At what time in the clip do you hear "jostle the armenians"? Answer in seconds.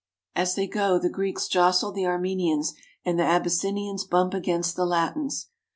1.47-2.73